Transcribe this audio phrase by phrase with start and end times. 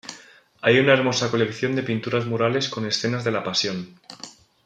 [0.63, 3.99] Hay una hermosa colección de pinturas murales con escenas de la Pasión.